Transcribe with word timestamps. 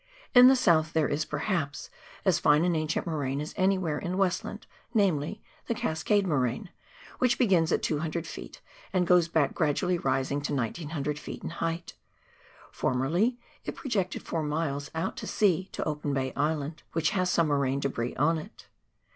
In 0.33 0.47
the 0.47 0.55
south 0.55 0.93
there 0.93 1.07
is, 1.07 1.25
perhaps, 1.25 1.91
as 2.25 2.39
fine 2.39 2.65
an 2.65 2.75
ancient 2.75 3.05
moraine 3.05 3.39
as 3.39 3.53
any 3.55 3.77
where 3.77 3.99
in 3.99 4.17
Westland— 4.17 4.65
namely, 4.95 5.43
the 5.67 5.75
Cascade 5.75 6.25
moraine— 6.25 6.71
which 7.19 7.37
begins 7.37 7.71
at 7.71 7.83
200 7.83 8.23
ft., 8.25 8.61
and 8.93 9.05
goes 9.05 9.27
back, 9.27 9.53
gradually 9.53 9.99
rising 9.99 10.41
to 10.41 10.55
1,900 10.55 11.17
ft. 11.17 11.43
in 11.43 11.49
height. 11.51 11.93
Formerly 12.71 13.37
it 13.63 13.75
projected 13.75 14.23
four 14.23 14.41
miles 14.41 14.89
out 14.95 15.17
to 15.17 15.27
sea 15.27 15.69
to 15.73 15.83
Open 15.83 16.15
Bay 16.15 16.33
Island, 16.35 16.81
which 16.93 17.11
has 17.11 17.29
some 17.29 17.49
moraine 17.49 17.79
debris 17.79 18.15
on 18.15 18.39
it. 18.39 18.65